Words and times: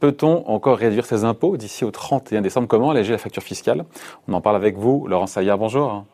Peut-on 0.00 0.44
encore 0.46 0.78
réduire 0.78 1.04
ses 1.04 1.24
impôts 1.24 1.56
d'ici 1.56 1.84
au 1.84 1.92
31 1.92 2.40
décembre? 2.40 2.66
Comment 2.66 2.90
alléger 2.90 3.12
la 3.12 3.18
facture 3.18 3.44
fiscale? 3.44 3.84
On 4.26 4.32
en 4.32 4.40
parle 4.40 4.56
avec 4.56 4.74
vous, 4.74 5.06
Laurent 5.06 5.28
Saillard. 5.28 5.58
Bonjour. 5.58 6.04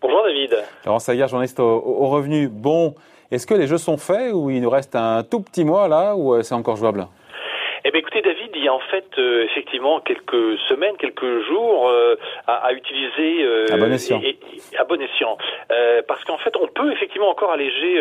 Bonjour 0.00 0.24
David. 0.24 0.56
Laurent 0.84 0.98
Saillard, 0.98 1.28
journaliste 1.28 1.60
au, 1.60 1.64
au 1.64 2.08
revenu. 2.08 2.48
Bon, 2.48 2.96
est-ce 3.30 3.46
que 3.46 3.54
les 3.54 3.68
jeux 3.68 3.78
sont 3.78 3.96
faits 3.96 4.32
ou 4.32 4.50
il 4.50 4.60
nous 4.60 4.70
reste 4.70 4.96
un 4.96 5.22
tout 5.22 5.40
petit 5.40 5.64
mois 5.64 5.86
là 5.86 6.16
ou 6.16 6.34
euh, 6.34 6.42
c'est 6.42 6.56
encore 6.56 6.74
jouable? 6.74 7.06
Eh 7.84 7.90
bien, 7.90 7.98
écoutez, 7.98 8.22
David, 8.22 8.50
il 8.54 8.62
y 8.64 8.68
a 8.68 8.74
en 8.74 8.80
fait 8.90 9.06
euh, 9.18 9.44
effectivement 9.44 9.98
quelques 10.00 10.56
semaines, 10.68 10.96
quelques 10.98 11.44
jours 11.48 11.88
euh, 11.88 12.14
à, 12.46 12.66
à, 12.66 12.72
utiliser 12.72 13.42
euh, 13.42 13.66
à 13.72 13.76
bon 13.76 13.92
et, 13.92 14.38
à 14.78 14.84
bon 14.84 15.00
escient. 15.00 15.36
parce 16.06 16.22
qu'en 16.24 16.38
fait, 16.38 16.56
on 16.56 16.68
peut 16.68 16.92
effectivement 16.92 17.28
encore 17.28 17.52
alléger 17.52 18.00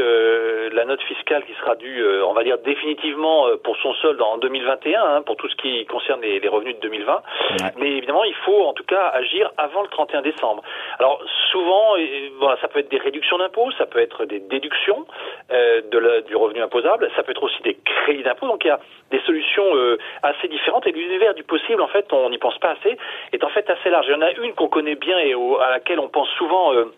la 0.71 0.85
note 0.85 1.02
fiscale 1.03 1.43
qui 1.45 1.53
sera 1.55 1.75
due, 1.75 2.03
on 2.23 2.33
va 2.33 2.43
dire 2.43 2.57
définitivement 2.59 3.47
pour 3.63 3.77
son 3.77 3.93
solde 3.95 4.21
en 4.21 4.38
2021, 4.38 5.03
hein, 5.03 5.21
pour 5.21 5.35
tout 5.35 5.49
ce 5.49 5.55
qui 5.55 5.85
concerne 5.85 6.21
les, 6.21 6.39
les 6.39 6.47
revenus 6.47 6.75
de 6.75 6.81
2020. 6.81 7.13
Ouais. 7.13 7.71
Mais 7.77 7.91
évidemment, 7.91 8.23
il 8.23 8.35
faut 8.45 8.63
en 8.66 8.73
tout 8.73 8.83
cas 8.83 9.07
agir 9.13 9.52
avant 9.57 9.81
le 9.81 9.89
31 9.89 10.21
décembre. 10.21 10.63
Alors 10.99 11.21
souvent, 11.52 11.95
voilà, 12.39 12.57
ça 12.61 12.67
peut 12.67 12.80
être 12.80 12.89
des 12.89 12.97
réductions 12.97 13.38
d'impôts, 13.38 13.71
ça 13.77 13.85
peut 13.85 13.99
être 13.99 14.25
des 14.25 14.39
déductions 14.39 15.05
de 15.49 15.97
la, 15.97 16.21
du 16.21 16.35
revenu 16.35 16.61
imposable, 16.61 17.09
ça 17.16 17.23
peut 17.23 17.31
être 17.31 17.43
aussi 17.43 17.61
des 17.63 17.77
crédits 17.83 18.23
d'impôts. 18.23 18.47
Donc 18.47 18.63
il 18.63 18.67
y 18.67 18.71
a 18.71 18.80
des 19.11 19.19
solutions 19.21 19.75
euh, 19.75 19.97
assez 20.23 20.47
différentes 20.47 20.88
et 20.88 20.91
l'univers 20.91 21.33
du 21.33 21.43
possible, 21.43 21.81
en 21.81 21.88
fait, 21.88 22.11
on 22.11 22.30
n'y 22.30 22.38
pense 22.38 22.57
pas 22.59 22.71
assez, 22.71 22.97
est 23.33 23.43
en 23.43 23.49
fait 23.49 23.69
assez 23.69 23.89
large. 23.89 24.05
Il 24.07 24.13
y 24.13 24.16
en 24.16 24.21
a 24.21 24.31
une 24.31 24.53
qu'on 24.53 24.69
connaît 24.69 24.95
bien 24.95 25.19
et 25.19 25.35
au, 25.35 25.59
à 25.59 25.69
laquelle 25.69 25.99
on 25.99 26.07
pense 26.07 26.30
souvent 26.38 26.50
euh, 26.53 26.93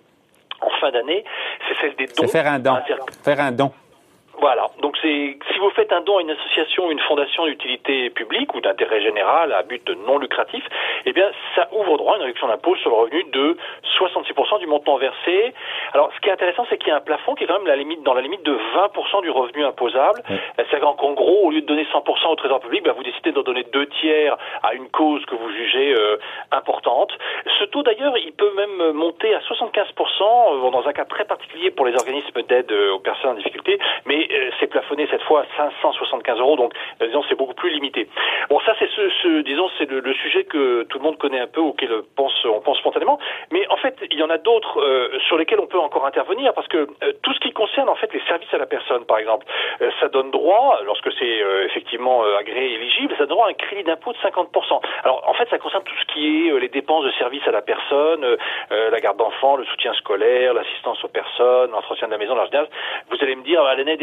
en 0.61 0.69
fin 0.79 0.91
d'année, 0.91 1.23
c'est 1.67 1.75
celle 1.81 1.95
des 1.95 2.05
dons. 2.05 2.13
C'est 2.17 2.27
faire 2.27 2.47
un 2.47 2.59
don. 2.59 2.77
Faire 3.23 3.39
un 3.39 3.51
don. 3.51 3.71
Voilà. 4.39 4.67
Donc 4.81 4.97
c'est 5.01 5.37
si 5.51 5.59
vous 5.59 5.69
faites 5.71 5.91
un 5.93 6.01
don 6.01 6.17
à 6.17 6.21
une 6.21 6.31
association, 6.31 6.89
une 6.91 6.99
fondation 6.99 7.45
d'utilité 7.45 8.09
publique 8.09 8.53
ou 8.55 8.61
d'intérêt 8.61 9.01
général 9.01 9.53
à 9.53 9.63
but 9.63 9.87
non 10.07 10.17
lucratif, 10.17 10.63
eh 11.05 11.13
bien 11.13 11.29
ça 11.55 11.67
ouvre 11.71 11.97
droit 11.97 12.13
à 12.13 12.17
une 12.17 12.23
réduction 12.23 12.47
d'impôt 12.47 12.75
sur 12.77 12.89
le 12.89 12.95
revenu 12.95 13.23
de 13.31 13.57
66% 13.99 14.59
du 14.59 14.67
montant 14.67 14.97
versé. 14.97 15.53
Alors 15.93 16.11
ce 16.15 16.19
qui 16.19 16.29
est 16.29 16.31
intéressant, 16.31 16.65
c'est 16.69 16.77
qu'il 16.77 16.89
y 16.89 16.91
a 16.91 16.97
un 16.97 17.01
plafond 17.01 17.35
qui 17.35 17.43
est 17.43 17.47
quand 17.47 17.57
même 17.57 17.67
la 17.67 17.75
limite 17.75 18.03
dans 18.03 18.13
la 18.13 18.21
limite 18.21 18.43
de 18.43 18.53
20% 18.53 19.21
du 19.21 19.29
revenu 19.29 19.63
imposable. 19.65 20.21
Oui. 20.29 20.37
C'est-à-dire 20.55 20.95
qu'en 20.95 21.13
gros, 21.13 21.47
au 21.47 21.51
lieu 21.51 21.61
de 21.61 21.67
donner 21.67 21.85
100% 21.85 22.31
au 22.31 22.35
trésor 22.35 22.59
public, 22.59 22.83
ben, 22.83 22.93
vous 22.93 23.03
décidez 23.03 23.31
d'en 23.31 23.43
donner 23.43 23.63
deux 23.71 23.87
tiers 24.01 24.37
à 24.63 24.73
une 24.73 24.89
cause 24.89 25.23
que 25.25 25.35
vous 25.35 25.49
jugez 25.51 25.93
euh, 25.93 26.17
importante. 26.51 27.11
Ce 27.59 27.65
taux 27.65 27.83
d'ailleurs, 27.83 28.17
il 28.17 28.33
peut 28.33 28.51
même 28.55 28.93
monter 28.93 29.33
à 29.35 29.39
75% 29.39 29.83
euh, 30.21 30.71
dans 30.71 30.87
un 30.87 30.93
cas 30.93 31.05
très 31.05 31.25
particulier 31.25 31.71
pour 31.71 31.85
les 31.85 31.95
organismes 31.95 32.41
d'aide 32.43 32.71
euh, 32.71 32.93
aux 32.93 32.99
personnes 32.99 33.31
en 33.31 33.35
difficulté, 33.35 33.79
mais 34.05 34.22
c'est 34.59 34.67
plafonné 34.67 35.07
cette 35.09 35.23
fois 35.23 35.41
à 35.41 35.45
575 35.57 36.39
euros, 36.39 36.55
donc 36.55 36.73
disons 37.01 37.23
c'est 37.29 37.35
beaucoup 37.35 37.53
plus 37.53 37.69
limité. 37.69 38.07
Bon, 38.49 38.59
ça 38.61 38.73
c'est 38.79 38.89
ce, 38.89 39.41
disons 39.41 39.69
c'est 39.77 39.89
le, 39.89 40.13
sujet 40.13 40.43
que 40.43 40.83
tout 40.83 40.99
le 40.99 41.03
monde 41.03 41.17
connaît 41.17 41.39
un 41.39 41.47
peu, 41.47 41.61
auquel 41.61 41.89
pense, 42.15 42.33
on 42.45 42.61
pense 42.61 42.77
spontanément, 42.77 43.19
mais 43.51 43.67
en 43.69 43.77
fait 43.77 43.95
il 44.11 44.17
y 44.17 44.23
en 44.23 44.29
a 44.29 44.37
d'autres 44.37 44.79
euh, 44.79 45.17
sur 45.27 45.37
lesquels 45.37 45.59
on 45.59 45.67
peut 45.67 45.79
encore 45.79 46.05
intervenir 46.05 46.53
parce 46.53 46.67
que 46.67 46.77
euh, 46.77 47.13
tout 47.21 47.33
ce 47.33 47.39
qui 47.39 47.51
concerne 47.51 47.89
en 47.89 47.95
fait 47.95 48.13
les 48.13 48.21
services 48.27 48.53
à 48.53 48.57
la 48.57 48.65
personne, 48.65 49.05
par 49.05 49.17
exemple, 49.17 49.45
euh, 49.81 49.89
ça 49.99 50.07
donne 50.09 50.31
droit, 50.31 50.79
lorsque 50.85 51.11
c'est 51.13 51.41
effectivement 51.65 52.23
agréé 52.39 52.75
éligible, 52.75 53.13
ça 53.13 53.25
donne 53.25 53.29
droit 53.29 53.47
à 53.47 53.49
un 53.49 53.53
crédit 53.53 53.83
d'impôt 53.83 54.13
de 54.13 54.17
50%. 54.17 54.81
Alors 55.03 55.23
en 55.27 55.33
fait 55.33 55.49
ça 55.49 55.57
concerne 55.57 55.83
tout 55.83 55.95
ce 55.99 56.13
qui 56.13 56.47
est 56.47 56.59
les 56.59 56.69
dépenses 56.69 57.05
de 57.05 57.11
services 57.11 57.47
à 57.47 57.51
la 57.51 57.61
personne, 57.61 58.37
la 58.69 58.99
garde 58.99 59.17
d'enfants, 59.17 59.55
le 59.57 59.65
soutien 59.65 59.93
scolaire, 59.93 60.53
l'assistance 60.53 61.03
aux 61.03 61.07
personnes, 61.07 61.71
l'entretien 61.71 62.07
de 62.07 62.11
la 62.11 62.17
maison, 62.17 62.35
l'argent. 62.35 62.65
Vous 63.09 63.17
allez 63.21 63.35
me 63.35 63.43
dire, 63.43 63.61
ah, 63.63 63.75
l'année 63.75 63.93
est 63.93 63.97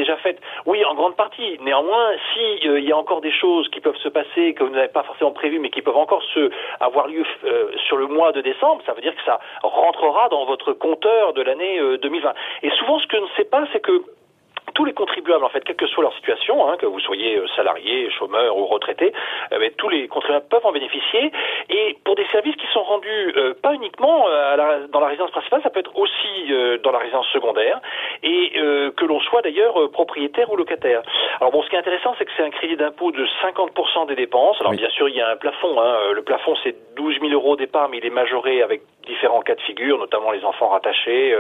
Oui, 0.66 0.84
en 0.84 0.94
grande 0.94 1.16
partie. 1.16 1.58
Néanmoins, 1.60 2.10
s'il 2.32 2.68
euh, 2.68 2.80
y 2.80 2.92
a 2.92 2.96
encore 2.96 3.20
des 3.20 3.32
choses 3.32 3.68
qui 3.68 3.80
peuvent 3.80 3.96
se 3.96 4.08
passer 4.08 4.54
que 4.54 4.64
vous 4.64 4.70
n'avez 4.70 4.88
pas 4.88 5.02
forcément 5.02 5.32
prévues, 5.32 5.58
mais 5.58 5.70
qui 5.70 5.82
peuvent 5.82 5.96
encore 5.96 6.22
se 6.34 6.50
avoir 6.80 7.06
lieu 7.06 7.24
euh, 7.44 7.70
sur 7.86 7.96
le 7.96 8.06
mois 8.06 8.32
de 8.32 8.40
décembre, 8.40 8.82
ça 8.86 8.92
veut 8.92 9.02
dire 9.02 9.14
que 9.14 9.22
ça 9.24 9.40
rentrera 9.62 10.28
dans 10.28 10.44
votre 10.44 10.72
compteur 10.72 11.32
de 11.32 11.42
l'année 11.42 11.78
euh, 11.78 11.98
2020. 11.98 12.32
Et 12.62 12.70
souvent, 12.70 12.98
ce 12.98 13.06
que 13.06 13.16
ne 13.16 13.26
sait 13.36 13.44
pas, 13.44 13.64
c'est 13.72 13.80
que 13.80 14.02
tous 14.74 14.84
les 14.84 14.92
contribuables, 14.92 15.44
en 15.44 15.48
fait, 15.48 15.62
quelle 15.64 15.76
que 15.76 15.86
soit 15.86 16.02
leur 16.02 16.14
situation, 16.14 16.68
hein, 16.68 16.76
que 16.78 16.86
vous 16.86 17.00
soyez 17.00 17.36
euh, 17.36 17.46
salarié, 17.56 18.10
chômeur 18.10 18.56
ou 18.56 18.66
retraité, 18.66 19.12
euh, 19.52 19.56
mais 19.60 19.70
tous 19.70 19.88
les 19.88 20.08
contribuables 20.08 20.46
peuvent 20.48 20.66
en 20.66 20.72
bénéficier. 20.72 21.32
Et 21.68 21.96
pour 22.04 22.14
des 22.14 22.26
services 22.26 22.56
qui 22.56 22.66
sont 22.72 22.82
rendus 22.82 23.32
euh, 23.36 23.54
pas 23.62 23.74
uniquement 23.74 24.26
à 24.26 24.56
la, 24.56 24.78
dans 24.88 25.00
la 25.00 25.08
résidence 25.08 25.30
principale, 25.30 25.62
ça 25.62 25.70
peut 25.70 25.80
être 25.80 25.96
aussi 25.96 26.52
euh, 26.52 26.78
dans 26.78 26.92
la 26.92 26.98
résidence 26.98 27.26
secondaire, 27.28 27.80
et 28.22 28.52
euh, 28.56 28.90
que 28.92 29.04
l'on 29.04 29.20
soit 29.20 29.42
d'ailleurs 29.42 29.90
propriétaire 29.90 30.50
ou 30.50 30.56
locataire. 30.56 31.02
Alors 31.40 31.52
bon, 31.52 31.62
ce 31.62 31.68
qui 31.68 31.76
est 31.76 31.78
intéressant, 31.78 32.14
c'est 32.18 32.24
que 32.24 32.32
c'est 32.36 32.44
un 32.44 32.50
crédit 32.50 32.76
d'impôt 32.76 33.12
de 33.12 33.26
50% 33.42 34.06
des 34.06 34.16
dépenses. 34.16 34.56
Alors 34.60 34.72
oui. 34.72 34.78
bien 34.78 34.90
sûr, 34.90 35.08
il 35.08 35.16
y 35.16 35.20
a 35.20 35.30
un 35.30 35.36
plafond. 35.36 35.80
Hein. 35.80 36.12
Le 36.12 36.22
plafond, 36.22 36.54
c'est 36.62 36.76
12 36.96 37.20
000 37.20 37.32
euros 37.32 37.52
au 37.52 37.56
départ, 37.56 37.88
mais 37.88 37.98
il 37.98 38.06
est 38.06 38.10
majoré 38.10 38.62
avec 38.62 38.82
différents 39.06 39.40
cas 39.40 39.54
de 39.54 39.60
figure, 39.62 39.98
notamment 39.98 40.30
les 40.30 40.44
enfants 40.44 40.68
rattachés 40.68 41.34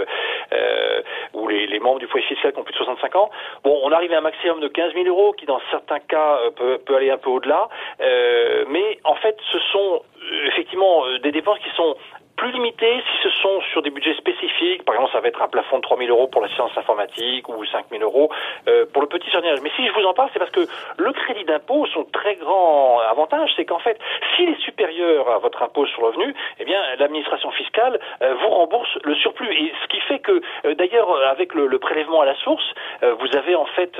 euh, 0.52 1.02
ou 1.34 1.48
les, 1.48 1.66
les, 1.66 1.78
membres 1.78 1.98
du 1.98 2.06
foyer 2.06 2.26
fiscal 2.26 2.52
qui 2.52 2.58
ont 2.58 2.64
plus 2.64 2.72
de 2.72 2.78
65 2.78 3.16
ans. 3.16 3.19
Bon, 3.64 3.80
on 3.82 3.92
arrive 3.92 4.12
à 4.12 4.18
un 4.18 4.22
maximum 4.22 4.60
de 4.60 4.68
15 4.68 4.94
000 4.94 5.06
euros 5.06 5.32
qui, 5.32 5.46
dans 5.46 5.60
certains 5.70 6.00
cas, 6.00 6.38
euh, 6.60 6.78
peut, 6.78 6.96
aller 6.96 7.10
un 7.10 7.18
peu 7.18 7.30
au-delà. 7.30 7.68
Euh, 8.00 8.64
mais 8.68 8.98
en 9.04 9.16
fait, 9.16 9.36
ce 9.52 9.58
sont 9.72 10.02
effectivement 10.46 11.04
des 11.22 11.32
dépenses 11.32 11.58
qui 11.58 11.70
sont 11.76 11.96
plus 12.40 12.52
limité 12.52 13.02
si 13.04 13.22
ce 13.22 13.28
sont 13.42 13.60
sur 13.70 13.82
des 13.82 13.90
budgets 13.90 14.14
spécifiques. 14.14 14.82
Par 14.86 14.94
exemple, 14.94 15.12
ça 15.12 15.20
va 15.20 15.28
être 15.28 15.42
un 15.42 15.48
plafond 15.48 15.76
de 15.76 15.82
3 15.82 15.98
000 15.98 16.08
euros 16.08 16.26
pour 16.26 16.40
la 16.40 16.48
science 16.48 16.70
informatique 16.74 17.46
ou 17.50 17.62
5 17.66 17.84
000 17.90 18.02
euros 18.02 18.30
euh, 18.66 18.86
pour 18.94 19.02
le 19.02 19.08
petit 19.08 19.30
jardinage. 19.30 19.60
Mais 19.62 19.70
si 19.76 19.86
je 19.86 19.92
vous 19.92 20.06
en 20.06 20.14
parle, 20.14 20.30
c'est 20.32 20.38
parce 20.38 20.50
que 20.50 20.64
le 20.96 21.12
crédit 21.12 21.44
d'impôt, 21.44 21.84
son 21.92 22.04
très 22.04 22.36
grand 22.36 22.98
avantage, 23.00 23.50
c'est 23.56 23.66
qu'en 23.66 23.78
fait, 23.78 23.98
s'il 24.34 24.48
est 24.48 24.60
supérieur 24.60 25.28
à 25.28 25.36
votre 25.36 25.62
impôt 25.62 25.84
sur 25.84 26.00
le 26.00 26.06
revenu, 26.08 26.34
eh 26.58 26.64
bien, 26.64 26.80
l'administration 26.98 27.50
fiscale 27.50 28.00
euh, 28.22 28.32
vous 28.40 28.48
rembourse 28.48 28.96
le 29.04 29.14
surplus. 29.16 29.52
Et 29.52 29.74
ce 29.82 29.88
qui 29.88 30.00
fait 30.00 30.20
que, 30.20 30.40
euh, 30.64 30.74
d'ailleurs, 30.74 31.14
avec 31.28 31.52
le, 31.52 31.78
prélèvement 31.78 32.22
à 32.22 32.24
la 32.26 32.36
source, 32.36 32.64
vous 33.02 33.36
avez 33.36 33.54
en 33.54 33.64
fait 33.64 33.92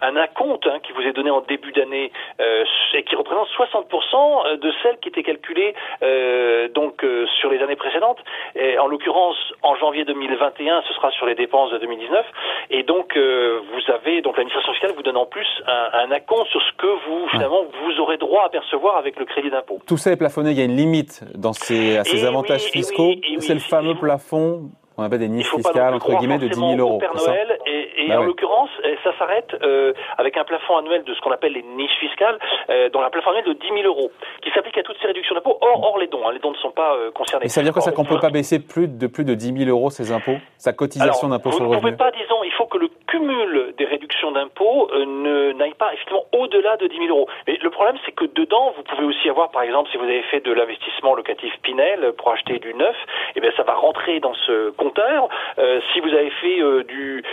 un 0.00 0.16
acompte 0.16 0.66
hein, 0.66 0.78
qui 0.82 0.92
vous 0.92 1.02
est 1.02 1.12
donné 1.12 1.30
en 1.30 1.40
début 1.40 1.70
d'année 1.70 2.10
et 2.40 3.02
qui 3.04 3.14
représente 3.14 3.48
60% 3.48 4.56
de 4.56 4.72
celle 4.82 4.98
qui 4.98 5.08
était 5.08 5.22
calculée 5.22 5.74
donc 6.74 7.04
sur 7.40 7.50
les 7.50 7.62
années 7.62 7.76
précédentes 7.76 7.87
Et 8.54 8.78
en 8.78 8.86
l'occurrence, 8.86 9.36
en 9.62 9.74
janvier 9.76 10.04
2021, 10.04 10.82
ce 10.88 10.94
sera 10.94 11.10
sur 11.12 11.26
les 11.26 11.34
dépenses 11.34 11.70
de 11.72 11.78
2019. 11.78 12.26
Et 12.70 12.82
donc, 12.82 13.16
euh, 13.16 13.60
vous 13.72 13.92
avez 13.92 14.22
donc 14.22 14.36
l'administration 14.36 14.72
fiscale 14.72 14.92
vous 14.96 15.02
donne 15.02 15.16
en 15.16 15.26
plus 15.26 15.46
un, 15.66 16.06
un 16.06 16.10
acompte 16.10 16.48
sur 16.48 16.60
ce 16.62 16.72
que 16.76 16.86
vous 16.86 17.28
finalement 17.28 17.64
vous 17.64 18.00
aurez 18.00 18.16
droit 18.16 18.44
à 18.44 18.48
percevoir 18.48 18.96
avec 18.96 19.18
le 19.18 19.24
crédit 19.24 19.50
d'impôt. 19.50 19.78
Tout 19.86 19.96
ça 19.96 20.12
est 20.12 20.16
plafonné. 20.16 20.50
Il 20.50 20.58
y 20.58 20.62
a 20.62 20.64
une 20.64 20.76
limite 20.76 21.24
dans 21.34 21.52
ces, 21.52 21.98
à 21.98 22.04
ces 22.04 22.24
et 22.24 22.26
avantages 22.26 22.64
oui, 22.66 22.70
fiscaux. 22.72 23.08
Oui, 23.08 23.36
C'est 23.40 23.54
le 23.54 23.60
fameux 23.60 23.94
plafond 23.94 24.70
on 24.98 25.04
appelle 25.04 25.20
des 25.20 25.28
niches 25.28 25.50
fiscales 25.50 25.94
entre 25.94 26.14
guillemets 26.16 26.38
de 26.38 26.48
10 26.48 26.58
000 26.58 26.76
euros. 26.76 26.98
Père 26.98 27.14
Noël 27.14 27.58
et, 27.66 28.04
et 28.04 28.08
bah 28.08 28.16
en 28.16 28.20
ouais. 28.20 28.26
l'occurrence, 28.26 28.70
ça 29.04 29.16
s'arrête 29.18 29.54
euh, 29.62 29.92
avec 30.16 30.36
un 30.36 30.44
plafond 30.44 30.76
annuel 30.76 31.04
de 31.04 31.14
ce 31.14 31.20
qu'on 31.20 31.30
appelle 31.30 31.52
les 31.52 31.62
niches 31.62 31.98
fiscales, 32.00 32.38
euh, 32.70 32.88
dont 32.90 33.00
un 33.00 33.10
plafond 33.10 33.30
annuel 33.30 33.44
de 33.44 33.52
10 33.52 33.68
000 33.68 33.82
euros, 33.84 34.10
qui 34.42 34.50
s'applique 34.50 34.76
à 34.78 34.82
toutes 34.82 34.96
ces 35.00 35.06
réductions 35.06 35.34
d'impôts, 35.34 35.58
hors, 35.60 35.82
hors 35.82 35.98
les 35.98 36.08
dons. 36.08 36.26
Hein, 36.26 36.32
les 36.32 36.38
dons 36.38 36.50
ne 36.50 36.56
sont 36.56 36.70
pas 36.70 36.94
euh, 36.94 37.10
concernés. 37.12 37.46
Et 37.46 37.48
ça 37.48 37.60
veut 37.60 37.64
dire 37.64 37.74
que 37.74 37.80
ça 37.80 37.92
qu'on 37.92 38.02
ne 38.02 38.08
peut 38.08 38.18
pas 38.18 38.30
baisser 38.30 38.58
plus 38.58 38.88
de 38.88 39.06
plus 39.06 39.24
de 39.24 39.34
10 39.34 39.64
000 39.64 39.70
euros 39.70 39.90
ces 39.90 40.12
impôts, 40.12 40.38
sa 40.56 40.72
cotisation 40.72 41.28
d'impôt 41.28 41.52
sur 41.52 41.64
le 41.64 41.68
revenu. 41.68 41.80
Vous 41.80 41.90
ne 41.90 41.96
pouvez 41.96 42.10
pas, 42.10 42.16
disons, 42.16 42.42
il 42.44 42.52
faut 42.52 42.66
que 42.66 42.78
le 42.78 42.88
cumul 43.08 43.74
des 43.76 43.84
réductions 43.84 44.30
d'impôts 44.32 44.90
euh, 44.92 45.52
n'aille 45.54 45.74
pas 45.74 45.92
effectivement 45.92 46.26
au-delà 46.32 46.76
de 46.76 46.86
10 46.86 46.96
000 46.96 47.08
euros. 47.08 47.28
Mais 47.46 47.58
le 47.60 47.70
problème, 47.70 47.96
c'est 48.04 48.12
que 48.12 48.26
dedans, 48.26 48.72
vous 48.76 48.82
pouvez 48.82 49.04
aussi 49.04 49.28
avoir, 49.28 49.50
par 49.50 49.62
exemple, 49.62 49.90
si 49.90 49.96
vous 49.96 50.04
avez 50.04 50.22
fait 50.22 50.40
de 50.40 50.52
l'investissement 50.52 51.14
locatif 51.14 51.52
Pinel 51.62 52.12
pour 52.18 52.30
acheter 52.30 52.58
du 52.58 52.74
neuf, 52.74 52.96
eh 53.34 53.40
bien, 53.40 53.50
ça 53.56 53.62
va 53.62 53.74
rentrer 53.74 54.20
dans 54.20 54.34
ce 54.34 54.70
compteur. 54.70 55.28
Euh, 55.58 55.80
si 55.92 56.00
vous 56.00 56.12
avez 56.14 56.30
fait 56.30 56.60
euh, 56.60 56.84
du 56.84 57.24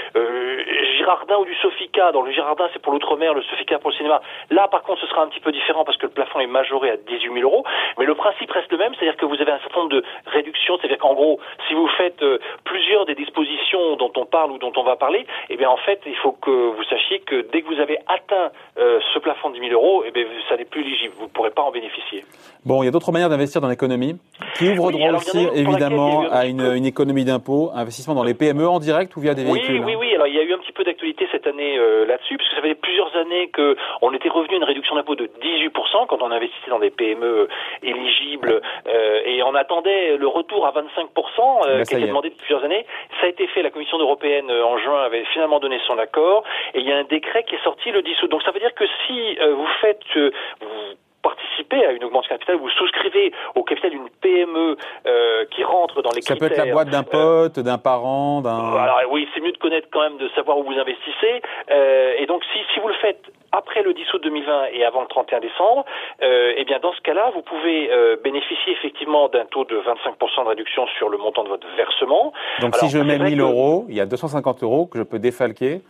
Girardin 1.06 1.38
ou 1.38 1.46
du 1.46 1.54
Sofica, 1.56 2.12
dans 2.12 2.24
le 2.24 2.32
Girardin, 2.32 2.68
c'est 2.74 2.82
pour 2.82 2.92
l'outre-mer, 2.92 3.36
le 3.36 3.44
Sofica 3.44 3.78
pour 3.78 3.92
le 3.92 3.96
cinéma. 3.96 4.22
Là, 4.50 4.68
par 4.68 4.82
contre, 4.82 5.02
ce 5.02 5.08
sera 5.08 5.22
un 5.22 5.28
petit 5.28 5.40
peu 5.40 5.52
différent 5.52 5.86
parce 5.86 5.98
que 5.98 6.08
le 6.08 6.12
plafond 6.12 6.40
est 6.40 6.48
majoré 6.48 6.90
à 6.90 6.98
18 6.98 7.32
000 7.34 7.48
euros. 7.48 7.64
Mais 8.00 8.06
le 8.06 8.16
principe 8.16 8.50
reste 8.50 8.72
le 8.72 8.80
même, 8.80 8.94
c'est-à-dire 8.96 9.18
que 9.18 9.26
vous 9.26 9.40
avez 9.40 9.52
un 9.52 9.60
certain 9.60 9.82
nombre 9.82 9.94
de 9.94 10.04
réductions. 10.26 10.78
C'est-à-dire 10.80 10.98
qu'en 10.98 11.14
gros, 11.14 11.40
si 11.68 11.76
vous 11.76 11.88
faites 11.90 12.24
plusieurs 12.64 13.06
des 13.06 13.14
dispositions 13.14 13.96
dont 13.98 14.12
on 14.18 14.26
parle 14.26 14.52
ou 14.52 14.58
dont 14.58 14.74
on 14.76 14.84
va 14.84 14.96
parler, 14.96 15.28
eh 15.50 15.58
bien, 15.58 15.70
en 15.70 15.78
fait, 15.78 16.02
il 16.08 16.16
faut 16.16 16.32
que 16.32 16.50
vous 16.50 16.84
sachiez 16.86 17.20
que 17.20 17.46
dès 17.52 17.62
que 17.62 17.68
vous 17.68 17.80
avez 17.80 18.00
atteint 18.08 18.50
euh, 18.80 19.00
ce 19.14 19.20
plafond 19.20 19.50
de 19.50 19.60
10 19.60 19.70
000 19.70 19.74
euros, 19.74 20.04
eh 20.08 20.12
bien, 20.12 20.24
ça 20.50 20.58
n'est 20.58 20.66
plus 20.66 20.82
éligible. 20.82 21.14
Vous 21.18 21.26
ne 21.26 21.30
pourrez 21.30 21.52
pas 21.52 21.62
en 21.62 21.72
bénéficier. 21.72 22.24
Bon, 22.66 22.82
il 22.82 22.88
y 22.88 22.90
a 22.90 22.92
d'autres 22.92 23.12
manières 23.12 23.30
d'investir 23.30 23.62
dans 23.62 23.70
l'économie 23.70 24.16
qui 24.56 24.70
ouvrent 24.70 24.88
oui, 24.88 24.94
droit 24.94 25.12
aussi, 25.12 25.48
évidemment, 25.54 26.26
à 26.32 26.48
une, 26.48 26.62
une 26.62 26.86
économie 26.86 27.26
d'impôt, 27.26 27.70
investissement 27.76 28.16
dans 28.16 28.24
les 28.24 28.34
PME 28.34 28.68
en 28.68 28.80
direct 28.80 29.16
ou 29.16 29.20
via 29.20 29.36
des 29.36 29.44
véhicules 29.44 29.84
Oui, 29.86 29.94
oui, 29.94 29.96
oui. 29.96 30.16
Alors, 30.16 30.28
il 30.28 30.36
y 30.36 30.40
a 30.40 30.44
eu 30.44 30.54
un 30.54 30.58
petit 30.58 30.72
peu 30.72 30.84
d'actualité 31.06 31.28
cette 31.32 31.48
année 31.48 31.78
euh, 31.78 32.06
là-dessus, 32.06 32.38
puisque 32.38 32.54
ça 32.54 32.62
fait 32.62 32.76
plusieurs 32.76 33.16
années 33.16 33.52
qu'on 33.52 34.14
était 34.14 34.30
revenu 34.30 34.56
à 34.56 34.58
une 34.58 34.64
réduction 34.64 34.96
d'impôt 34.96 35.16
de 35.16 35.26
18% 35.26 36.08
quand 36.08 36.22
on 36.22 36.32
investissait 36.32 36.70
dans 36.70 36.80
des 36.80 36.90
PME 36.90 37.48
éligibles 37.84 38.62
euh, 38.88 39.22
et 39.26 39.44
on 39.44 39.56
attendait 39.56 40.18
le 40.18 40.28
retour 40.28 40.66
à 40.66 40.72
25% 40.72 40.76
euh, 40.78 41.78
ben, 41.78 41.84
qui 41.84 41.96
était 41.96 42.08
demandé 42.08 42.30
depuis 42.30 42.46
plusieurs 42.46 42.64
années. 42.64 42.86
Ça 43.20 43.28
a 43.28 43.30
été 43.30 43.48
fait, 43.48 43.62
la 43.62 43.70
Commission 43.70 44.00
européenne 44.00 44.52
en 44.52 44.78
juin 44.78 45.04
avait 45.04 45.26
finalement 45.34 45.60
donné 45.60 45.80
son 45.88 45.98
accord 45.98 46.44
et 46.74 46.80
il 46.80 46.86
y 46.88 46.92
a 46.92 46.98
un 46.98 47.04
décret 47.04 47.44
qui 47.44 47.56
est 47.56 47.64
sorti 47.64 47.92
le 47.92 48.02
10 48.02 48.24
août. 48.24 48.32
Donc 48.32 48.44
ça 48.44 48.52
veut 48.52 48.60
dire 48.60 48.74
que 48.74 48.86
si 49.06 49.38
vous 49.40 49.68
faites, 49.82 50.02
vous 50.16 50.96
participez 51.26 51.86
à 51.86 51.92
une 51.92 52.04
augmentation 52.04 52.36
de 52.36 52.40
capital, 52.40 52.58
vous 52.58 52.70
souscrivez 52.70 53.32
au 53.56 53.64
capital 53.64 53.92
d'une 53.92 54.10
PME 54.22 54.78
euh, 55.08 55.46
qui 55.52 55.64
rentre 55.64 56.02
dans 56.04 56.12
les 56.16 56.22
Ça 56.22 56.36
peut 56.36 56.46
être 56.46 56.58
la 56.58 56.72
boîte 56.72 56.90
d'un 56.90 57.02
euh, 57.14 57.50
pote, 57.50 57.60
d'un 57.60 57.78
parent, 57.78 58.42
d'un... 58.42 58.76
Alors 58.76 59.02
oui, 59.10 59.28
c'est 59.34 59.42
mieux 59.42 59.52
de 59.52 59.58
connaître 59.58 59.88
quand 59.92 60.02
même, 60.02 60.18
de 60.18 60.30
savoir 60.36 60.60
où 60.60 60.64
vous 60.64 60.78
investissez. 60.78 61.42
Euh, 61.72 62.14
et 62.20 62.26
donc 62.28 62.44
si, 62.54 62.60
si 62.74 62.80
vous 62.80 62.88
le 62.88 62.94
faites 62.96 63.24
après 63.52 63.82
le 63.82 63.94
10 63.94 64.14
août 64.14 64.22
2020 64.24 64.66
et 64.74 64.86
avant 64.86 65.02
le 65.02 65.08
31 65.08 65.40
décembre, 65.40 65.86
euh, 66.22 66.54
eh 66.58 66.66
bien 66.66 66.80
dans 66.80 66.94
ce 66.94 67.02
cas-là, 67.02 67.32
vous 67.34 67.42
pouvez 67.42 67.92
euh, 67.92 68.18
bénéficier 68.24 68.74
effectivement 68.74 69.30
d'un 69.30 69.46
taux 69.46 69.66
de 69.66 69.78
25% 69.78 70.44
de 70.44 70.50
réduction 70.50 70.86
sur 70.98 71.10
le 71.10 71.18
montant 71.18 71.44
de 71.44 71.50
votre 71.50 71.68
versement. 71.76 72.34
Donc 72.62 72.76
si 72.76 72.90
je 72.90 73.00
mets 73.00 73.18
1000 73.18 73.42
euros, 73.42 73.86
il 73.90 73.96
y 73.96 74.02
a 74.02 74.06
250 74.06 74.64
euros 74.64 74.86
que 74.86 75.00
je 75.00 75.04
peux 75.04 75.20
défalquer 75.20 75.82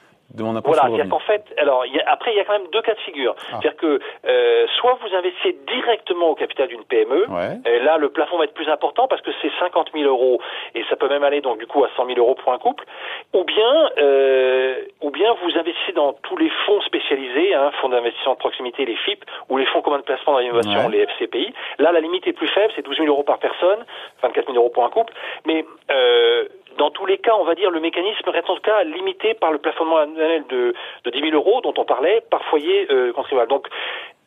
Voilà, 0.74 0.81
c'est-à-dire 0.95 1.10
qu'en 1.10 1.19
fait, 1.19 1.44
alors 1.57 1.86
y 1.86 2.00
a, 2.00 2.04
après 2.12 2.31
il 2.31 2.38
y 2.38 2.39
a 2.39 2.45
quand 2.45 2.57
même 2.57 2.68
deux 2.72 2.81
cas 2.81 2.94
de 2.94 3.00
figure. 3.00 3.36
Ah. 3.38 3.44
C'est-à-dire 3.51 3.77
que 3.77 4.00
euh, 4.25 4.66
soit 4.80 4.98
vous 5.01 5.16
investissez 5.16 5.57
directement 5.68 6.30
au 6.30 6.36
capital 6.36 6.68
d'une 6.68 6.83
PME, 6.83 7.25
et 7.66 7.80
là 7.80 7.98
le 7.98 8.10
plafond 8.10 8.38
va 8.38 8.45
être 8.45 8.54
plus 8.54 8.69
important 8.69 9.07
parce 9.07 9.22
que 9.22 9.31
c'est 9.42 9.51
50 9.60 9.92
000 9.94 10.10
euros 10.10 10.42
et 10.74 10.83
ça 10.89 10.95
peut 10.95 11.07
même 11.07 11.24
aller 11.24 11.42
donc 11.42 11.60
du 11.60 11.68
coup 11.68 11.83
à 11.83 11.89
100 11.95 12.07
000 12.07 12.19
euros 12.19 12.36
pour 12.36 12.51
un 12.54 12.57
couple, 12.57 12.86
ou 13.33 13.44
bien 13.44 13.89
euh, 13.98 14.75
ou 15.01 15.12
bien 15.12 15.33
vous 15.44 15.57
investissez 15.57 15.94
dans 15.94 16.13
tous 16.13 16.38
les 16.38 16.50
fonds 16.66 16.81
spécialisés, 16.81 17.54
hein, 17.54 17.72
fonds 17.81 17.89
d'investissement 17.89 18.33
de 18.33 18.39
proximité, 18.39 18.86
les 18.86 18.95
FIP, 18.95 19.24
ou 19.50 19.57
les 19.57 19.66
fonds 19.68 19.81
communs 19.81 20.00
de 20.00 20.04
placement 20.04 20.33
dans 20.33 20.39
l'innovation, 20.39 20.89
les 20.89 21.06
FCPI. 21.06 21.54
Là 21.80 21.92
la 21.92 22.00
limite 22.00 22.25
est 22.27 22.33
plus 22.33 22.48
faible, 22.48 22.74
c'est 22.75 22.86
12 22.86 22.98
000 22.98 23.07
euros 23.07 23.24
par 23.24 23.38
personne, 23.38 23.86
24 24.22 24.48
000 24.48 24.57
euros 24.57 24.69
pour 24.69 24.86
un 24.86 24.89
couple, 24.89 25.13
mais 25.45 25.66
euh, 25.92 26.45
dans 26.77 26.89
tous 26.92 27.06
les 27.06 27.18
cas, 27.18 27.33
on 27.39 27.44
va 27.44 27.56
dire, 27.56 27.72
le 27.72 27.80
mécanisme 27.80 28.30
reste 28.30 28.50
en 28.50 28.56
tout 28.56 28.62
cas 28.62 28.83
limité 28.83 29.33
par 29.33 29.51
le 29.51 29.57
plafonnement 29.57 29.98
annuel 29.98 30.44
de, 30.50 30.74
de 31.04 31.10
10 31.10 31.19
000 31.19 31.31
euros 31.33 31.62
dont 31.62 31.74
on 31.77 31.86
parlait 31.86 32.22
par 32.30 32.44
foyer 32.45 32.88
euh, 32.92 33.13
contribuable. 33.13 33.50
Donc, 33.50 33.68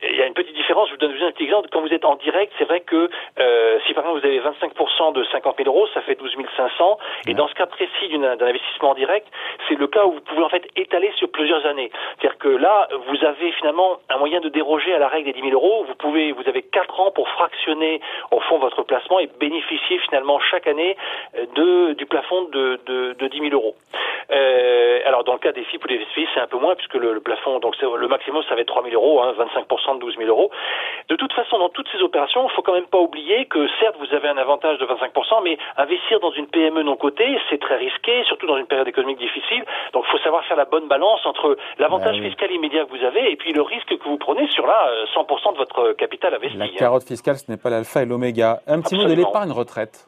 il 0.03 0.17
y 0.17 0.23
a 0.23 0.27
une 0.27 0.35
petite 0.35 0.55
différence, 0.55 0.89
je 0.89 0.93
vous 0.93 0.99
donne 0.99 1.12
un 1.23 1.33
petit 1.33 1.45
exemple. 1.45 1.69
Quand 1.73 1.81
vous 1.81 1.93
êtes 1.93 2.05
en 2.05 2.15
direct, 2.17 2.53
c'est 2.59 2.65
vrai 2.65 2.81
que 2.81 3.11
euh, 3.41 3.79
si 3.87 3.95
par 3.95 4.05
exemple 4.05 4.21
vous 4.21 4.27
avez 4.27 4.41
25% 4.41 5.12
de 5.12 5.25
50 5.25 5.56
000 5.56 5.69
euros, 5.69 5.89
ça 5.93 6.00
fait 6.03 6.15
12 6.15 6.37
500. 6.56 6.99
Et 7.27 7.35
dans 7.35 7.49
ce 7.49 7.55
cas 7.55 7.67
précis 7.67 8.09
d'un 8.11 8.41
investissement 8.41 8.91
en 8.91 8.95
direct, 8.95 9.27
c'est 9.69 9.75
le 9.75 9.87
cas 9.89 10.05
où 10.05 10.12
vous 10.12 10.21
pouvez 10.21 10.43
en 10.43 10.49
fait 10.49 10.67
étaler 10.77 11.11
sur 11.17 11.31
plusieurs 11.31 11.67
années. 11.67 11.91
C'est-à-dire 12.19 12.39
que 12.39 12.49
là, 12.49 12.89
vous 13.09 13.25
avez 13.25 13.50
finalement 13.53 13.99
un 14.09 14.19
moyen 14.19 14.41
de 14.41 14.49
déroger 14.49 14.95
à 14.95 14.99
la 14.99 15.09
règle 15.09 15.33
des 15.33 15.41
10 15.41 15.50
000 15.50 15.53
euros. 15.53 15.85
Vous 15.89 15.95
pouvez, 15.97 16.31
vous 16.33 16.49
avez 16.49 16.62
4 16.62 17.00
ans 17.00 17.11
pour 17.11 17.29
fractionner 17.31 18.00
au 18.31 18.41
fond 18.41 18.59
votre 18.59 18.83
placement 18.83 19.19
et 19.19 19.29
bénéficier 19.41 19.99
finalement 19.99 20.39
chaque 20.39 20.67
année 20.69 20.97
euh, 21.37 21.47
de, 21.55 21.93
du 21.95 22.06
plafond 22.06 22.43
de, 22.53 22.81
de, 22.87 23.15
de 23.19 23.27
10 23.27 23.41
000 23.50 23.53
euros. 23.53 23.75
Euh, 24.31 25.00
alors 25.06 25.25
dans 25.25 25.33
le 25.33 25.39
cas 25.39 25.53
des 25.53 25.65
FIP 25.65 25.85
ou 25.85 25.89
des 25.89 26.05
SPI, 26.12 26.29
c'est 26.35 26.41
un 26.41 26.47
peu 26.47 26.59
moins 26.59 26.75
puisque 26.75 26.95
le, 26.95 27.15
le 27.15 27.21
plafond, 27.21 27.59
donc 27.61 27.75
le 27.81 28.09
maximum, 28.09 28.43
ça 28.49 28.55
va 28.55 28.61
être 28.61 28.69
3 28.69 28.83
000 28.85 28.95
euros, 28.95 29.23
hein, 29.23 29.35
25% 29.39 29.88
de 29.94 30.00
12 30.00 30.17
000 30.19 30.29
euros. 30.29 30.50
De 31.08 31.17
toute 31.17 31.32
façon, 31.32 31.58
dans 31.58 31.69
toutes 31.69 31.88
ces 31.90 32.02
opérations, 32.02 32.46
il 32.49 32.55
faut 32.55 32.62
quand 32.62 32.75
même 32.75 32.87
pas 32.87 32.99
oublier 32.99 33.46
que 33.46 33.67
certes, 33.81 33.96
vous 33.99 34.14
avez 34.14 34.29
un 34.29 34.37
avantage 34.37 34.79
de 34.79 34.87
25%, 34.87 35.43
mais 35.43 35.58
investir 35.76 36.20
dans 36.20 36.32
une 36.32 36.46
PME 36.46 36.82
non 36.82 36.96
cotée, 36.96 37.38
c'est 37.50 37.61
très 37.61 37.76
risqué, 37.76 38.23
surtout 38.25 38.46
dans 38.46 38.56
une 38.56 38.67
période 38.67 38.88
économique 38.88 39.19
difficile. 39.19 39.64
Donc, 39.93 40.05
il 40.06 40.11
faut 40.11 40.23
savoir 40.25 40.44
faire 40.44 40.56
la 40.56 40.64
bonne 40.64 40.88
balance 40.88 41.25
entre 41.25 41.56
l'avantage 41.79 42.17
ah 42.19 42.23
fiscal 42.23 42.50
immédiat 42.52 42.85
que 42.85 42.90
vous 42.90 43.05
avez 43.05 43.32
et 43.32 43.37
puis 43.37 43.52
le 43.52 43.62
risque 43.62 43.88
que 43.88 44.08
vous 44.08 44.19
prenez 44.19 44.46
sur 44.49 44.67
là 44.67 44.88
100% 45.14 45.52
de 45.52 45.58
votre 45.58 45.93
capital 45.93 46.35
investi. 46.35 46.56
La 46.56 46.64
hein. 46.64 46.69
carotte 46.76 47.05
fiscale, 47.05 47.37
ce 47.37 47.50
n'est 47.50 47.58
pas 47.58 47.70
l'alpha 47.70 48.02
et 48.02 48.06
l'oméga. 48.06 48.61
Un 48.67 48.81
petit 48.81 48.96
mot 48.96 49.05
de 49.05 49.14
l'épargne 49.14 49.52
retraite. 49.52 50.06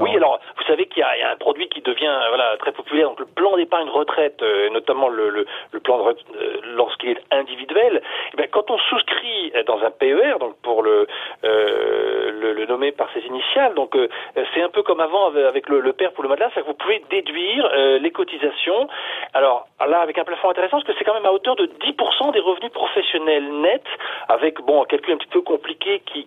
Oui, 0.00 0.16
alors 0.16 0.40
vous 0.56 0.64
savez 0.64 0.86
qu'il 0.86 1.00
y, 1.00 1.22
a 1.22 1.30
un 1.30 1.36
produit 1.36 1.68
qui 1.68 1.80
devient 1.80 2.12
voilà 2.28 2.56
très 2.58 2.72
populaire, 2.72 3.08
donc 3.08 3.20
le 3.20 3.26
plan 3.26 3.56
d'épargne 3.56 3.88
retraite, 3.88 4.42
euh, 4.42 4.70
notamment 4.70 5.08
le, 5.08 5.46
plan 5.82 6.06
euh, 6.08 6.60
lorsqu'il 6.74 7.10
est 7.10 7.22
individuel. 7.30 8.02
Eh 8.32 8.36
bien, 8.36 8.46
quand 8.50 8.70
on 8.70 8.78
souscrit 8.78 9.52
dans 9.66 9.82
un 9.82 9.90
PER, 9.90 10.38
donc 10.40 10.56
pour 10.62 10.82
le, 10.82 11.06
euh, 11.44 12.66
nommer 12.66 12.92
par 12.92 13.12
ses 13.12 13.20
initiales, 13.20 13.74
donc 13.74 13.94
euh, 13.94 14.08
c'est 14.54 14.62
un 14.62 14.70
peu 14.70 14.82
comme 14.82 15.00
avant 15.00 15.26
avec 15.26 15.68
le, 15.68 15.80
le 15.80 15.92
père 15.92 16.12
pour 16.12 16.24
le 16.24 16.30
matelas, 16.30 16.50
c'est 16.54 16.62
que 16.62 16.66
vous 16.66 16.74
pouvez 16.74 17.02
déduire 17.10 17.68
les 18.00 18.10
cotisations. 18.10 18.88
Alors 19.34 19.66
là, 19.86 20.00
avec 20.00 20.16
un 20.18 20.24
plafond 20.24 20.48
intéressant, 20.48 20.78
parce 20.78 20.86
que 20.86 20.92
c'est 20.98 21.04
quand 21.04 21.14
même 21.14 21.26
à 21.26 21.32
hauteur 21.32 21.56
de 21.56 21.66
10% 21.66 22.32
des 22.32 22.40
revenus 22.40 22.72
professionnels 22.72 23.52
nets, 23.60 23.82
avec 24.28 24.60
bon 24.62 24.82
un 24.82 24.86
calcul 24.86 25.14
un 25.14 25.18
petit 25.18 25.28
peu 25.28 25.42
compliqué 25.42 26.02
qui, 26.06 26.26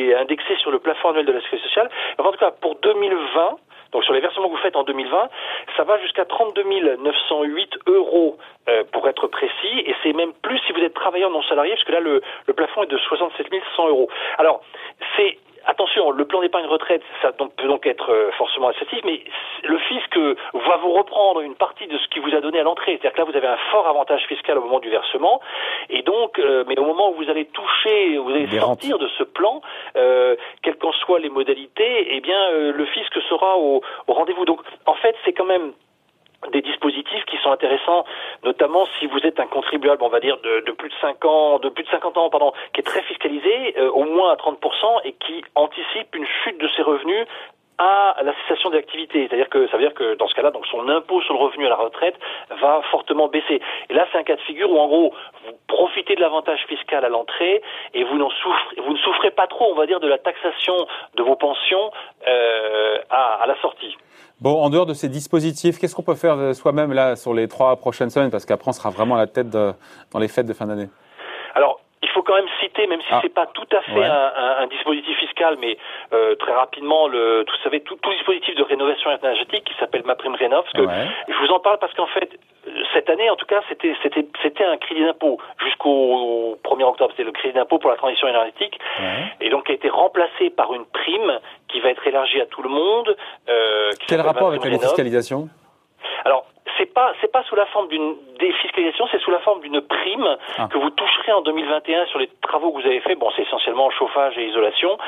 est 0.00 0.14
indexé 0.14 0.56
sur 0.56 0.70
le 0.70 0.78
plafond 0.78 1.10
annuel 1.10 1.26
de 1.26 1.32
la 1.32 1.40
sécurité 1.40 1.68
sociale. 1.68 1.90
en 2.18 2.32
tout 2.32 2.38
cas, 2.38 2.50
pour 2.50 2.76
2020, 3.00 3.56
donc 3.92 4.04
sur 4.04 4.14
les 4.14 4.20
versements 4.20 4.48
que 4.48 4.52
vous 4.52 4.62
faites 4.62 4.76
en 4.76 4.84
2020, 4.84 5.28
ça 5.76 5.84
va 5.84 5.98
jusqu'à 6.00 6.24
32 6.24 6.64
908 6.96 7.70
euros 7.86 8.36
euh, 8.68 8.84
pour 8.92 9.08
être 9.08 9.26
précis, 9.26 9.78
et 9.84 9.94
c'est 10.02 10.12
même 10.12 10.32
plus 10.42 10.58
si 10.66 10.72
vous 10.72 10.80
êtes 10.80 10.94
travailleur 10.94 11.30
non 11.30 11.42
salarié, 11.42 11.72
parce 11.72 11.84
que 11.84 11.92
là 11.92 12.00
le, 12.00 12.22
le 12.46 12.52
plafond 12.52 12.82
est 12.82 12.90
de 12.90 12.98
67 12.98 13.46
100 13.76 13.88
euros. 13.88 14.08
Alors 14.38 14.62
c'est 15.16 15.38
Attention, 15.68 16.12
le 16.12 16.24
plan 16.24 16.40
d'épargne 16.40 16.66
retraite, 16.66 17.02
ça 17.22 17.32
peut 17.32 17.66
donc 17.66 17.86
être 17.86 18.10
euh, 18.10 18.30
forcément 18.32 18.70
excessif, 18.70 19.00
mais 19.04 19.20
le 19.64 19.78
fisc 19.78 20.16
va 20.16 20.76
vous 20.76 20.92
reprendre 20.92 21.40
une 21.40 21.56
partie 21.56 21.88
de 21.88 21.98
ce 21.98 22.06
qu'il 22.08 22.22
vous 22.22 22.34
a 22.36 22.40
donné 22.40 22.60
à 22.60 22.62
l'entrée. 22.62 22.92
C'est-à-dire 22.92 23.12
que 23.12 23.18
là, 23.18 23.24
vous 23.24 23.36
avez 23.36 23.48
un 23.48 23.56
fort 23.72 23.88
avantage 23.88 24.24
fiscal 24.26 24.58
au 24.58 24.62
moment 24.62 24.78
du 24.78 24.90
versement, 24.90 25.40
et 25.90 26.02
donc, 26.02 26.38
euh, 26.38 26.64
mais 26.68 26.78
au 26.78 26.84
moment 26.84 27.10
où 27.10 27.14
vous 27.14 27.30
allez 27.30 27.46
toucher, 27.46 28.16
vous 28.18 28.30
allez 28.30 28.46
sortir 28.58 28.98
de 28.98 29.08
ce 29.18 29.24
plan, 29.24 29.60
euh, 29.96 30.36
quelles 30.62 30.78
qu'en 30.78 30.92
soient 30.92 31.18
les 31.18 31.30
modalités, 31.30 32.14
eh 32.14 32.20
bien, 32.20 32.40
euh, 32.52 32.72
le 32.72 32.86
fisc 32.86 33.12
sera 33.28 33.58
au, 33.58 33.82
au 34.06 34.12
rendez-vous. 34.12 34.44
Donc, 34.44 34.60
en 34.86 34.94
fait, 34.94 35.16
c'est 35.24 35.32
quand 35.32 35.44
même 35.44 35.72
des 36.52 36.62
dispositifs 36.62 37.24
qui 37.26 37.36
sont 37.38 37.50
intéressants, 37.50 38.04
notamment 38.44 38.86
si 38.98 39.06
vous 39.06 39.18
êtes 39.18 39.40
un 39.40 39.46
contribuable, 39.46 40.02
on 40.02 40.08
va 40.08 40.20
dire, 40.20 40.38
de, 40.38 40.72
plus 40.72 40.88
de 40.88 40.94
5 41.00 41.24
ans, 41.24 41.58
de 41.58 41.68
plus 41.68 41.84
de 41.84 41.88
50 41.88 42.16
ans, 42.16 42.30
pardon, 42.30 42.52
qui 42.72 42.80
est 42.80 42.84
très 42.84 43.02
fiscalisé, 43.02 43.74
euh, 43.78 43.90
au 43.90 44.04
moins 44.04 44.32
à 44.32 44.36
30%, 44.36 45.00
et 45.04 45.12
qui 45.12 45.44
anticipe 45.54 46.14
une 46.14 46.26
chute 46.44 46.60
de 46.60 46.68
ses 46.76 46.82
revenus 46.82 47.26
à 47.78 48.16
la 48.22 48.32
cessation 48.42 48.70
des 48.70 48.78
activités. 48.78 49.26
C'est-à-dire 49.28 49.48
que 49.48 49.68
ça 49.68 49.76
veut 49.76 49.82
dire 49.82 49.94
que 49.94 50.14
dans 50.16 50.28
ce 50.28 50.34
cas-là, 50.34 50.50
donc 50.50 50.66
son 50.66 50.88
impôt 50.88 51.20
sur 51.22 51.34
le 51.34 51.40
revenu 51.40 51.66
à 51.66 51.70
la 51.70 51.76
retraite 51.76 52.14
va 52.60 52.80
fortement 52.90 53.28
baisser. 53.28 53.60
Et 53.90 53.94
là, 53.94 54.06
c'est 54.10 54.18
un 54.18 54.22
cas 54.22 54.36
de 54.36 54.40
figure 54.42 54.70
où 54.70 54.78
en 54.78 54.86
gros, 54.86 55.14
vous 55.44 55.52
profitez 55.66 56.14
de 56.14 56.20
l'avantage 56.20 56.64
fiscal 56.68 57.04
à 57.04 57.08
l'entrée 57.08 57.62
et 57.94 58.04
vous, 58.04 58.16
n'en 58.16 58.30
souffrez, 58.30 58.80
vous 58.80 58.92
ne 58.92 58.98
souffrez 58.98 59.30
pas 59.30 59.46
trop, 59.46 59.70
on 59.70 59.74
va 59.74 59.86
dire, 59.86 60.00
de 60.00 60.08
la 60.08 60.18
taxation 60.18 60.74
de 61.16 61.22
vos 61.22 61.36
pensions 61.36 61.90
euh, 62.26 62.98
à, 63.10 63.42
à 63.42 63.46
la 63.46 63.60
sortie. 63.60 63.96
Bon, 64.40 64.54
en 64.62 64.68
dehors 64.68 64.86
de 64.86 64.94
ces 64.94 65.08
dispositifs, 65.08 65.78
qu'est-ce 65.78 65.94
qu'on 65.94 66.02
peut 66.02 66.14
faire 66.14 66.54
soi-même 66.54 66.92
là 66.92 67.16
sur 67.16 67.32
les 67.32 67.48
trois 67.48 67.76
prochaines 67.76 68.10
semaines? 68.10 68.30
Parce 68.30 68.44
qu'après, 68.44 68.68
on 68.68 68.72
sera 68.72 68.90
vraiment 68.90 69.14
à 69.14 69.18
la 69.18 69.26
tête 69.26 69.50
de, 69.50 69.72
dans 70.12 70.18
les 70.18 70.28
fêtes 70.28 70.46
de 70.46 70.52
fin 70.52 70.66
d'année. 70.66 70.88
Quand 72.26 72.34
même 72.34 72.48
citer, 72.60 72.86
même 72.88 73.00
si 73.00 73.06
ah. 73.10 73.20
c'est 73.22 73.32
pas 73.32 73.46
tout 73.46 73.68
à 73.70 73.80
fait 73.82 74.04
un, 74.04 74.32
un, 74.36 74.56
un, 74.62 74.66
dispositif 74.66 75.16
fiscal, 75.18 75.56
mais 75.60 75.78
euh, 76.12 76.34
très 76.34 76.52
rapidement, 76.52 77.06
le, 77.06 77.44
vous 77.46 77.62
savez, 77.62 77.80
tout, 77.80 77.96
tout 77.96 78.12
dispositif 78.12 78.56
de 78.56 78.64
rénovation 78.64 79.10
énergétique 79.10 79.64
qui 79.64 79.74
s'appelle 79.78 80.02
Ma 80.04 80.16
Prime 80.16 80.34
Rénov. 80.34 80.64
Parce 80.64 80.72
que 80.72 80.82
ouais. 80.82 81.06
je 81.28 81.34
vous 81.38 81.52
en 81.52 81.60
parle 81.60 81.78
parce 81.78 81.94
qu'en 81.94 82.06
fait, 82.06 82.28
cette 82.92 83.08
année, 83.08 83.30
en 83.30 83.36
tout 83.36 83.46
cas, 83.46 83.60
c'était 83.68 83.94
c'était 84.02 84.26
c'était 84.42 84.64
un 84.64 84.76
crédit 84.76 85.04
d'impôt 85.04 85.38
jusqu'au 85.64 86.58
1er 86.64 86.84
octobre. 86.84 87.12
C'était 87.12 87.24
le 87.24 87.32
crédit 87.32 87.54
d'impôt 87.54 87.78
pour 87.78 87.90
la 87.90 87.96
transition 87.96 88.26
énergétique, 88.26 88.78
ouais. 88.98 89.46
et 89.46 89.50
donc 89.50 89.66
qui 89.66 89.72
a 89.72 89.74
été 89.76 89.88
remplacé 89.88 90.50
par 90.50 90.74
une 90.74 90.84
prime 90.86 91.38
qui 91.68 91.80
va 91.80 91.90
être 91.90 92.06
élargie 92.06 92.40
à 92.40 92.46
tout 92.46 92.62
le 92.62 92.68
monde. 92.68 93.16
Euh, 93.48 93.92
Quel 94.08 94.20
rapport 94.20 94.48
avec 94.48 94.64
la 94.64 94.70
défiscalisation? 94.70 95.48
Alors, 96.24 96.46
c'est 96.78 96.92
pas 96.92 97.12
c'est 97.20 97.30
pas 97.30 97.42
sous 97.44 97.56
la 97.56 97.66
forme 97.66 97.88
d'une 97.88 98.16
défiscalisation, 98.38 99.06
c'est 99.10 99.20
sous 99.20 99.30
la 99.30 99.40
forme 99.40 99.60
d'une 99.60 99.80
prime 99.80 100.36
ah. 100.58 100.68
que 100.70 100.78
vous 100.78 100.90
toucherez 100.90 101.32
en 101.32 101.40
2021 101.42 102.06
sur 102.06 102.18
les 102.18 102.28
travaux 102.42 102.72
que 102.72 102.82
vous 102.82 102.86
avez 102.86 103.00
faits. 103.00 103.18
Bon, 103.18 103.30
c'est 103.34 103.42
essentiellement 103.42 103.90
chauffage 103.90 104.36
et 104.38 104.46
isolation. 104.46 104.98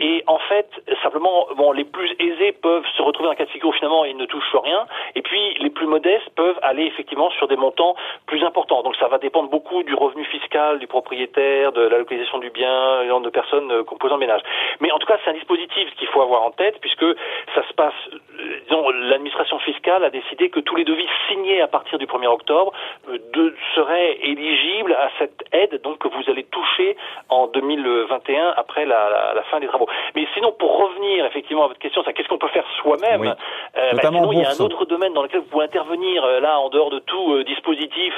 Et 0.00 0.22
en 0.26 0.38
fait, 0.38 0.68
simplement, 1.02 1.46
bon, 1.56 1.72
les 1.72 1.84
plus 1.84 2.14
aisés 2.18 2.52
peuvent 2.52 2.86
se 2.96 3.02
retrouver 3.02 3.26
dans 3.26 3.32
un 3.32 3.36
cas 3.36 3.44
de 3.44 3.50
figure 3.50 3.70
où 3.70 3.72
finalement 3.72 4.04
ils 4.04 4.16
ne 4.16 4.26
touchent 4.26 4.54
rien. 4.54 4.86
Et 5.14 5.22
puis 5.22 5.54
les 5.60 5.70
plus 5.70 5.86
modestes 5.86 6.28
peuvent 6.36 6.58
aller 6.62 6.84
effectivement 6.84 7.30
sur 7.30 7.48
des 7.48 7.56
montants 7.56 7.96
plus 8.26 8.42
importants. 8.44 8.82
Donc 8.82 8.96
ça 8.96 9.08
va 9.08 9.18
dépendre 9.18 9.50
beaucoup 9.50 9.82
du 9.82 9.94
revenu 9.94 10.24
fiscal 10.24 10.78
du 10.78 10.86
propriétaire, 10.86 11.72
de 11.72 11.82
la 11.82 11.98
localisation 11.98 12.38
du 12.38 12.50
bien, 12.50 13.02
du 13.02 13.08
nombre 13.08 13.24
de 13.24 13.30
personnes 13.30 13.70
euh, 13.70 13.84
composant 13.84 14.14
le 14.14 14.20
ménage. 14.20 14.42
Mais 14.80 14.90
en 14.92 14.98
tout 14.98 15.06
cas, 15.06 15.18
c'est 15.24 15.30
un 15.30 15.34
dispositif 15.34 15.94
qu'il 15.96 16.08
faut 16.08 16.22
avoir 16.22 16.42
en 16.42 16.50
tête 16.50 16.78
puisque 16.80 17.06
ça 17.54 17.66
se 17.66 17.72
passe. 17.74 17.94
Euh, 18.12 18.60
disons, 18.68 18.88
l'administration 18.90 19.58
fiscale 19.60 20.04
a 20.04 20.10
décidé 20.10 20.50
que 20.50 20.60
tous 20.60 20.76
les 20.76 20.84
devis 20.84 21.05
signaient 21.28 21.60
à 21.60 21.68
partir 21.68 21.98
du 21.98 22.06
1er 22.06 22.26
octobre 22.26 22.72
de, 23.08 23.54
seraient 23.74 24.18
éligibles 24.22 24.92
à 24.94 25.10
cette 25.18 25.44
aide 25.52 25.80
donc 25.82 25.98
que 25.98 26.08
vous 26.08 26.22
allez 26.28 26.44
toucher 26.44 26.96
en 27.28 27.46
2021 27.48 28.54
après 28.56 28.84
la, 28.84 29.32
la, 29.34 29.42
fin 29.44 29.60
des 29.60 29.66
travaux. 29.66 29.88
Mais 30.14 30.26
sinon, 30.34 30.52
pour 30.52 30.76
revenir 30.78 31.24
effectivement 31.26 31.64
à 31.64 31.68
votre 31.68 31.80
question, 31.80 32.02
c'est 32.04 32.12
qu'est-ce 32.12 32.28
qu'on 32.28 32.38
peut 32.38 32.48
faire 32.48 32.66
soi-même 32.82 33.34
bah, 33.76 34.02
Sinon, 34.02 34.32
il 34.32 34.40
y 34.40 34.44
a 34.44 34.50
un 34.50 34.64
autre 34.64 34.84
domaine 34.86 35.12
dans 35.12 35.22
lequel 35.22 35.40
vous 35.40 35.46
pouvez 35.46 35.64
intervenir 35.64 36.24
là 36.40 36.58
en 36.58 36.68
dehors 36.68 36.90
de 36.90 36.98
tout 37.00 37.42
dispositif 37.44 38.14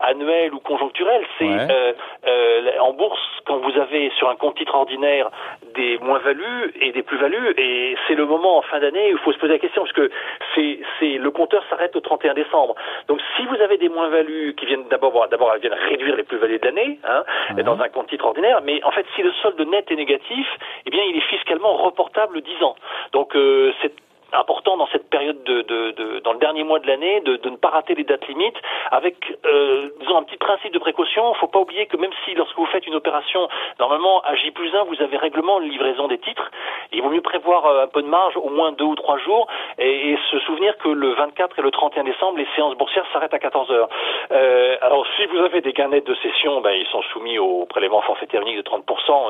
annuel 0.00 0.54
ou 0.54 0.60
conjoncturel. 0.60 1.24
C'est 1.38 2.78
en 2.80 2.92
bourse 2.92 3.20
quand 3.46 3.58
vous 3.58 3.78
avez 3.78 4.10
sur 4.16 4.28
un 4.28 4.36
compte 4.36 4.56
titre 4.56 4.74
ordinaire 4.74 5.30
des 5.74 5.98
moins-values 5.98 6.72
et 6.80 6.92
des 6.92 7.02
plus-values, 7.02 7.54
et 7.56 7.96
c'est 8.06 8.14
le 8.14 8.26
moment 8.26 8.58
en 8.58 8.62
fin 8.62 8.80
d'année 8.80 9.12
où 9.12 9.16
il 9.16 9.18
faut 9.18 9.32
se 9.32 9.38
poser 9.38 9.54
la 9.54 9.58
question, 9.58 9.82
parce 9.82 9.92
que 9.92 10.10
c'est, 10.54 10.78
c'est 10.98 11.18
le 11.18 11.30
compteur 11.30 11.62
s'arrête 11.68 11.94
au 11.96 12.00
31 12.00 12.34
décembre. 12.34 12.74
Donc 13.08 13.20
si 13.36 13.44
vous 13.46 13.60
avez 13.60 13.76
des 13.76 13.88
moins-values 13.88 14.54
qui 14.56 14.66
viennent 14.66 14.88
d'abord, 14.88 15.28
d'abord 15.28 15.52
elles 15.54 15.60
viennent 15.60 15.78
réduire 15.88 16.16
les 16.16 16.22
plus-values 16.22 16.58
de 16.58 16.64
l'année, 16.64 16.98
hein, 17.04 17.24
dans 17.62 17.80
un 17.80 17.88
compte 17.88 18.08
titre 18.08 18.24
ordinaire, 18.24 18.60
mais 18.64 18.82
en 18.84 18.90
fait 18.90 19.06
si 19.14 19.22
le 19.22 19.32
solde 19.42 19.60
net 19.60 19.90
est 19.90 19.96
négatif, 19.96 20.46
eh 20.86 20.90
bien 20.90 21.02
il 21.08 21.16
est 21.16 21.28
fiscalement 21.28 21.74
reportable 21.76 22.40
10 22.40 22.62
ans. 22.62 22.76
Donc 23.12 23.34
euh, 23.36 23.72
c'est 23.82 23.92
important 24.34 24.76
dans 24.76 24.86
cette 24.88 25.08
période 25.10 25.42
de, 25.44 25.62
de, 25.62 25.90
de, 25.92 26.18
dans 26.20 26.32
le 26.32 26.38
dernier 26.38 26.64
mois 26.64 26.78
de 26.78 26.86
l'année 26.86 27.20
de, 27.20 27.36
de, 27.36 27.50
ne 27.50 27.56
pas 27.56 27.68
rater 27.68 27.94
les 27.94 28.04
dates 28.04 28.26
limites 28.28 28.56
avec 28.90 29.16
euh, 29.46 29.90
disons 30.00 30.16
un 30.16 30.22
petit 30.22 30.36
principe 30.36 30.72
de 30.72 30.78
précaution. 30.78 31.34
Faut 31.34 31.46
pas 31.46 31.60
oublier 31.60 31.86
que 31.86 31.96
même 31.96 32.12
si 32.24 32.34
lorsque 32.34 32.56
vous 32.56 32.66
faites 32.66 32.86
une 32.86 32.94
opération, 32.94 33.48
normalement 33.78 34.20
à 34.22 34.34
J 34.34 34.50
plus 34.50 34.74
1, 34.74 34.84
vous 34.84 35.00
avez 35.02 35.16
règlement 35.16 35.60
de 35.60 35.66
livraison 35.66 36.08
des 36.08 36.18
titres, 36.18 36.50
il 36.92 37.02
vaut 37.02 37.10
mieux 37.10 37.20
prévoir 37.20 37.66
euh, 37.66 37.84
un 37.84 37.88
peu 37.88 38.02
de 38.02 38.08
marge, 38.08 38.36
au 38.36 38.50
moins 38.50 38.72
deux 38.72 38.84
ou 38.84 38.94
trois 38.94 39.18
jours, 39.18 39.46
et, 39.78 40.12
et 40.12 40.18
se 40.30 40.38
souvenir 40.40 40.76
que 40.78 40.88
le 40.88 41.14
24 41.14 41.58
et 41.58 41.62
le 41.62 41.70
31 41.70 42.04
décembre, 42.04 42.38
les 42.38 42.48
séances 42.54 42.76
boursières 42.76 43.06
s'arrêtent 43.12 43.34
à 43.34 43.38
14 43.38 43.70
heures. 43.70 43.88
Euh, 44.32 44.76
alors 44.80 45.06
si 45.16 45.26
vous 45.26 45.38
avez 45.38 45.60
des 45.60 45.72
gains 45.72 45.88
nets 45.88 46.06
de 46.06 46.14
session, 46.16 46.60
ben, 46.60 46.72
ils 46.72 46.86
sont 46.86 47.02
soumis 47.12 47.38
au 47.38 47.66
prélèvement 47.66 48.02
forfaitaire 48.02 48.42
unique 48.42 48.58
de 48.58 48.62
30%, 48.62 48.82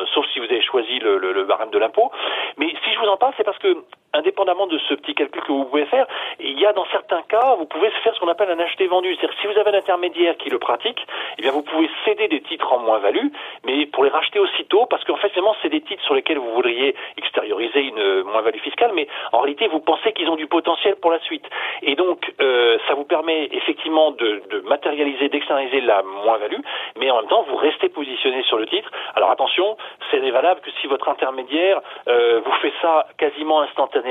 euh, 0.03 0.05
sauf 0.15 0.27
si 0.33 0.39
vous 0.39 0.47
avez 0.47 0.63
choisi 0.63 0.99
le, 0.99 1.19
le, 1.19 1.33
le 1.33 1.45
barème 1.45 1.71
de 1.71 1.79
l'impôt. 1.79 2.11
Mais 2.57 2.69
si 2.85 2.93
je 2.93 2.99
vous 2.99 3.07
en 3.07 3.17
parle, 3.17 3.33
c'est 3.37 3.45
parce 3.45 3.59
que 3.59 3.77
indépendamment 4.15 4.67
de 4.67 4.79
ce 4.89 4.95
petit 4.95 5.15
calcul 5.15 5.43
que 5.43 5.53
vous 5.53 5.65
pouvez 5.65 5.87
faire, 5.87 6.07
il 6.41 6.59
y 6.59 6.67
a 6.67 6.73
dans 6.73 6.87
certains 6.87 7.23
cas, 7.23 7.55
vous 7.59 7.67
pouvez 7.67 7.91
faire 8.03 8.15
ce 8.15 8.21
qu'on 8.21 8.29
appelle 8.29 8.51
un 8.51 8.59
acheté-vendu. 8.59 9.15
C'est-à-dire 9.15 9.37
si 9.41 9.47
vous 9.47 9.59
avez 9.59 9.71
un 9.71 9.79
intermédiaire 9.79 10.37
qui 10.37 10.51
le 10.51 10.59
pratique, 10.59 11.01
eh 11.39 11.43
bien 11.43 11.53
vous 11.53 11.63
pouvez 11.63 11.89
céder 12.05 12.29
des 12.29 12.41
titres 12.41 12.73
en 12.73 12.79
moins-value, 12.79 13.29
mais 13.65 13.87
pour 13.87 14.05
les 14.05 14.11
racheter 14.11 14.39
aussitôt, 14.39 14.87
parce 14.87 15.05
qu'en 15.05 15.17
fait, 15.17 15.33
c'est 15.63 15.69
des 15.69 15.81
titres 15.81 16.03
sur 16.05 16.15
lesquels 16.15 16.39
vous 16.39 16.53
voudriez 16.55 16.95
extérioriser 17.17 17.81
une 17.81 18.23
moins-value 18.23 18.59
fiscale, 18.59 18.93
mais 18.95 19.07
en 19.33 19.39
réalité, 19.39 19.69
vous 19.69 19.81
pensez 19.81 20.13
qu'ils 20.13 20.29
ont 20.29 20.37
du 20.37 20.47
potentiel 20.47 20.97
pour 20.97 21.11
la 21.11 21.21
suite. 21.21 21.45
Et 21.83 21.95
donc, 21.97 22.33
euh, 22.41 22.79
ça 22.89 22.95
vous 22.95 23.05
permet 23.05 23.49
effectivement 23.53 24.11
de, 24.13 24.43
de 24.51 24.61
matérialiser, 24.61 25.29
d'externaliser 25.29 25.81
la 25.81 26.03
moins-value, 26.03 26.61
mais 26.99 27.11
en 27.11 27.17
même 27.21 27.29
temps, 27.29 27.45
vous 27.49 27.57
restez 27.57 27.89
positionné 27.89 28.43
sur 28.45 28.59
le 28.59 28.67
titre. 28.67 28.91
Alors 29.15 29.31
attention, 29.31 29.77
c'est 30.11 30.19
valable 30.31 30.61
que 30.61 30.71
si 30.81 30.87
votre 30.87 31.09
intermédiaire 31.09 31.81
euh, 32.09 32.41
vous 32.45 32.53
fait 32.63 32.73
ça 32.81 33.07
quasiment 33.19 33.61
instantanément, 33.61 34.04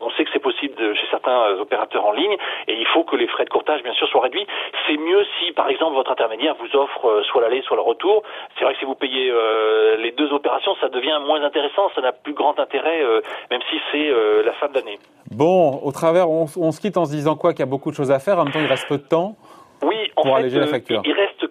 on 0.00 0.10
sait 0.10 0.24
que 0.24 0.30
c'est 0.32 0.42
possible 0.42 0.74
de, 0.76 0.94
chez 0.94 1.06
certains 1.10 1.38
euh, 1.52 1.60
opérateurs 1.60 2.04
en 2.04 2.12
ligne, 2.12 2.36
et 2.68 2.74
il 2.74 2.86
faut 2.86 3.04
que 3.04 3.16
les 3.16 3.26
frais 3.28 3.44
de 3.44 3.50
courtage, 3.50 3.82
bien 3.82 3.92
sûr, 3.94 4.08
soient 4.08 4.22
réduits. 4.22 4.46
C'est 4.86 4.96
mieux 4.96 5.24
si, 5.38 5.52
par 5.52 5.68
exemple, 5.68 5.94
votre 5.94 6.10
intermédiaire 6.10 6.54
vous 6.58 6.76
offre 6.76 7.06
euh, 7.06 7.22
soit 7.24 7.42
l'aller, 7.42 7.62
soit 7.62 7.76
le 7.76 7.82
retour. 7.82 8.22
C'est 8.58 8.64
vrai 8.64 8.74
que 8.74 8.80
si 8.80 8.84
vous 8.84 8.94
payez 8.94 9.30
euh, 9.30 9.96
les 9.96 10.12
deux 10.12 10.32
opérations, 10.32 10.74
ça 10.80 10.88
devient 10.88 11.18
moins 11.24 11.42
intéressant, 11.42 11.90
ça 11.94 12.00
n'a 12.00 12.12
plus 12.12 12.34
grand 12.34 12.58
intérêt, 12.58 13.02
même 13.50 13.60
si 13.70 13.76
c'est 13.92 14.10
la 14.44 14.52
fin 14.54 14.68
de 14.68 14.74
l'année. 14.74 14.98
Bon, 15.30 15.80
au 15.82 15.92
travers, 15.92 16.28
on, 16.28 16.46
on, 16.56 16.72
se 16.72 16.80
quitte 16.80 16.96
en 16.96 17.04
se 17.04 17.12
disant 17.12 17.36
quoi 17.36 17.52
Qu'il 17.52 17.60
y 17.60 17.62
a 17.62 17.66
beaucoup 17.70 17.90
de 17.90 17.96
choses 17.96 18.10
à 18.10 18.18
faire, 18.18 18.38
en 18.38 18.44
même 18.44 18.52
temps, 18.52 18.60
il 18.60 18.66
reste 18.66 18.88
peu 18.88 18.98
de 18.98 19.06
temps. 19.06 19.36
Oui, 19.82 19.96
en 20.16 20.22
pour 20.22 20.32
fait, 20.32 20.40
alléger 20.40 20.58
la 20.58 20.66
facture. 20.66 21.02
il 21.04 21.12
reste 21.12 21.50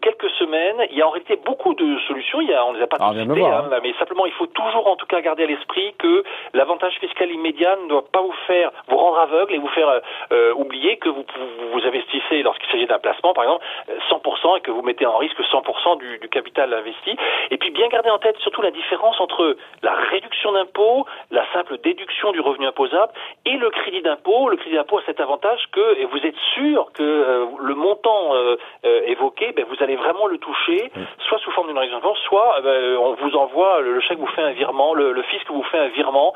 Il 0.91 0.97
y 0.97 1.01
a 1.01 1.07
en 1.07 1.11
réalité 1.11 1.39
beaucoup 1.43 1.73
de 1.73 1.99
solutions. 2.07 2.41
Il 2.41 2.49
y 2.49 2.53
a, 2.53 2.65
on 2.65 2.73
ne 2.73 2.77
les 2.77 2.83
a 2.83 2.87
pas 2.87 2.97
ah, 2.99 3.11
toutes 3.11 3.21
citées, 3.21 3.45
hein, 3.45 3.69
mais 3.83 3.93
simplement 3.99 4.25
il 4.25 4.31
faut 4.33 4.47
toujours 4.47 4.87
en 4.87 4.95
tout 4.95 5.05
cas 5.05 5.21
garder 5.21 5.43
à 5.43 5.47
l'esprit 5.47 5.93
que 5.97 6.23
l'avantage 6.53 6.93
fiscal 6.99 7.29
immédiat 7.31 7.77
ne 7.83 7.89
doit 7.89 8.05
pas 8.11 8.21
vous 8.21 8.33
faire 8.47 8.71
vous 8.87 8.97
rendre 8.97 9.19
aveugle 9.19 9.53
et 9.53 9.57
vous 9.57 9.67
faire 9.69 9.89
euh, 9.89 9.99
euh 10.31 10.53
oublier 10.55 10.97
que 10.97 11.09
vous, 11.09 11.25
vous, 11.71 11.85
investissez 11.85 12.43
lorsqu'il 12.43 12.69
s'agit 12.71 12.87
d'un 12.87 12.99
placement, 12.99 13.33
par 13.33 13.43
exemple, 13.43 13.65
100% 14.09 14.57
et 14.57 14.61
que 14.61 14.71
vous 14.71 14.81
mettez 14.81 15.05
en 15.05 15.17
risque 15.17 15.39
100% 15.39 15.99
du, 15.99 16.19
du, 16.19 16.29
capital 16.29 16.73
investi. 16.73 17.15
Et 17.51 17.57
puis 17.57 17.71
bien 17.71 17.87
garder 17.87 18.09
en 18.09 18.17
tête 18.17 18.37
surtout 18.39 18.61
la 18.61 18.71
différence 18.71 19.19
entre 19.21 19.55
la 19.83 19.93
réduction 19.93 20.51
d'impôt, 20.51 21.05
la 21.31 21.45
simple 21.53 21.77
déduction 21.77 22.31
du 22.31 22.41
revenu 22.41 22.67
imposable 22.67 23.11
et 23.45 23.57
le 23.57 23.69
crédit 23.69 24.01
d'impôt. 24.01 24.49
Le 24.49 24.57
crédit 24.57 24.75
d'impôt 24.75 24.97
a 24.97 25.03
cet 25.05 25.19
avantage 25.19 25.59
que 25.71 26.05
vous 26.05 26.25
êtes 26.25 26.37
sûr 26.55 26.91
que 26.93 27.03
euh, 27.03 27.45
le 27.59 27.75
montant 27.75 28.33
euh, 28.33 28.57
évoqué, 29.05 29.53
ben, 29.55 29.65
vous 29.69 29.81
allez 29.83 29.95
vraiment 29.95 30.27
le 30.29 30.37
toucher, 30.37 30.91
soit 31.27 31.39
sous 31.39 31.51
forme 31.51 31.67
d'une 31.67 31.77
réduction 31.77 32.15
soit 32.27 32.55
euh, 32.57 32.61
ben, 32.61 32.97
on 32.97 33.15
vous 33.15 33.35
envoie 33.35 33.81
le, 33.81 33.99
chèque 34.01 34.19
vous 34.19 34.27
fait 34.27 34.41
un 34.41 34.51
virement, 34.51 34.93
le, 34.93 35.11
le, 35.11 35.21
fisc 35.23 35.45
vous 35.49 35.63
fait 35.63 35.79
un 35.79 35.89
virement 35.89 36.33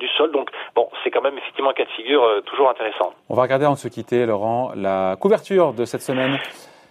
du 0.00 0.08
sol. 0.16 0.32
Donc 0.32 0.50
bon, 0.74 0.88
c'est 1.02 1.10
quand 1.10 1.22
même 1.22 1.36
effectivement 1.38 1.70
un 1.70 1.74
cas 1.74 1.84
de 1.84 1.90
figure 1.90 2.24
toujours 2.46 2.68
intéressant. 2.70 3.12
On 3.28 3.34
va 3.34 3.42
regarder 3.42 3.64
avant 3.64 3.74
de 3.74 3.78
se 3.78 3.88
quitter, 3.88 4.26
Laurent, 4.26 4.72
la 4.74 5.16
couverture 5.20 5.72
de 5.72 5.84
cette 5.84 6.02
semaine. 6.02 6.38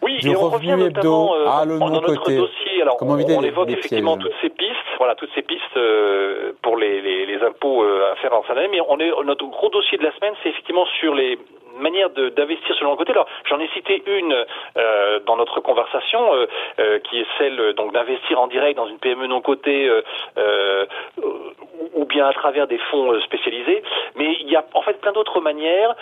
Oui, 0.02 0.20
et 0.24 0.36
on 0.36 0.50
revient 0.50 0.76
notamment 0.78 1.34
à 1.34 1.66
le 1.66 1.80
dans 1.80 1.90
notre 1.90 2.16
côté. 2.16 2.38
dossier. 2.38 2.82
Alors, 2.82 2.98
Comment 2.98 3.14
on, 3.14 3.38
on 3.40 3.44
évoque 3.44 3.70
effectivement 3.70 4.18
toutes 4.18 4.36
ces 4.42 4.50
pistes, 4.50 4.72
voilà, 4.98 5.16
toutes 5.16 5.32
ces 5.34 5.42
pistes 5.42 5.80
pour 6.62 6.78
les, 6.78 7.02
les, 7.02 7.26
les 7.26 7.44
impôts 7.44 7.84
à 7.84 8.16
faire 8.18 8.34
en 8.34 8.44
fin 8.44 8.56
d'année. 8.56 8.70
Mais 8.72 8.82
on 8.88 9.00
est 9.00 9.12
notre 9.26 9.46
gros 9.48 9.70
dossier 9.70 9.98
de 9.98 10.04
la 10.04 10.14
semaine, 10.16 10.34
c'est 10.44 10.50
effectivement 10.50 10.86
sur 11.00 11.16
les 11.16 11.38
manière 11.82 12.10
d'investir 12.10 12.76
sur 12.76 12.90
le 12.90 12.96
côté. 12.96 13.12
Alors, 13.12 13.28
j'en 13.46 13.60
ai 13.60 13.68
cité 13.70 14.04
une 14.06 14.36
euh, 14.78 15.20
dans 15.26 15.38
notre 15.38 15.60
conversation, 15.62 16.34
euh, 16.34 16.46
euh, 16.80 17.00
qui 17.00 17.20
est 17.20 17.26
celle 17.38 17.74
donc 17.74 17.94
d'investir 17.94 18.40
en 18.40 18.48
direct 18.48 18.78
dans 18.78 18.88
une 18.88 19.00
PME 19.00 19.28
non 19.28 19.42
cotée 19.42 19.90
ou 21.94 22.06
bien 22.06 22.28
à 22.28 22.34
travers 22.34 22.68
des 22.68 22.78
fonds 22.90 23.20
spécialisés. 23.22 23.84
Mais 24.16 24.38
il 24.42 24.50
y 24.50 24.56
a 24.56 24.64
en 24.74 24.82
fait 24.82 25.00
plein 25.02 25.12
d'autres 25.12 25.42
manières, 25.42 25.96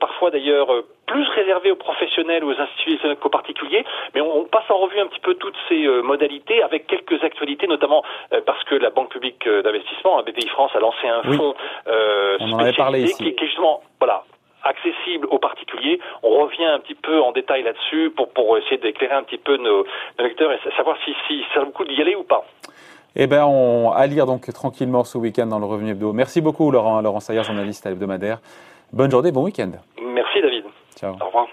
parfois 0.00 0.30
d'ailleurs 0.30 0.68
plus 1.06 1.26
réservées 1.28 1.70
aux 1.70 1.76
professionnels 1.76 2.44
ou 2.44 2.50
aux 2.52 2.60
institutionnels 2.60 3.16
qu'aux 3.16 3.28
particuliers. 3.28 3.84
Mais 4.14 4.20
on, 4.20 4.44
passe 4.44 4.70
en 4.70 4.78
revue 4.78 5.00
un 5.00 5.06
petit 5.06 5.20
peu 5.20 5.34
toutes 5.34 5.56
ces 5.68 5.86
modalités 6.02 6.62
avec 6.62 6.86
quelques 6.86 7.22
actualités, 7.22 7.66
notamment 7.66 8.02
parce 8.46 8.62
que 8.64 8.74
la 8.74 8.90
Banque 8.90 9.10
publique 9.10 9.48
d'investissement, 9.48 10.22
BPI 10.22 10.48
France, 10.48 10.70
a 10.74 10.80
lancé 10.80 11.08
un 11.08 11.22
fonds 11.36 11.54
spécialisé 12.38 13.12
qui, 13.14 13.34
qui 13.34 13.46
justement 13.46 13.82
voilà 14.00 14.22
accessible 14.64 15.26
aux 15.30 15.38
particuliers. 15.38 16.00
On 16.22 16.42
revient 16.42 16.66
un 16.66 16.78
petit 16.80 16.94
peu 16.94 17.20
en 17.20 17.32
détail 17.32 17.62
là-dessus 17.62 18.10
pour, 18.16 18.28
pour 18.30 18.56
essayer 18.58 18.78
d'éclairer 18.78 19.14
un 19.14 19.22
petit 19.22 19.38
peu 19.38 19.56
nos, 19.56 19.84
lecteurs 20.18 20.52
et 20.52 20.58
savoir 20.76 20.96
si, 21.04 21.14
si 21.26 21.44
ça 21.54 21.60
vaut 21.60 21.66
le 21.66 21.72
coup 21.72 21.84
d'y 21.84 22.00
aller 22.00 22.14
ou 22.14 22.24
pas. 22.24 22.44
Eh 23.16 23.26
bien, 23.26 23.46
on 23.46 23.90
à 23.90 24.06
lire 24.06 24.26
donc 24.26 24.52
tranquillement 24.52 25.04
ce 25.04 25.18
week-end 25.18 25.46
dans 25.46 25.58
le 25.58 25.66
Revenu 25.66 25.90
Hebdo. 25.90 26.12
Merci 26.12 26.40
beaucoup, 26.40 26.70
Laurent, 26.70 27.00
Laurent 27.00 27.20
Sayer, 27.20 27.42
journaliste 27.42 27.86
à 27.86 27.90
l'hebdomadaire. 27.90 28.38
Bonne 28.92 29.10
journée, 29.10 29.32
bon 29.32 29.44
week-end. 29.44 29.72
Merci, 30.00 30.40
David. 30.40 30.64
Ciao. 30.96 31.14
Au 31.20 31.26
revoir. 31.26 31.48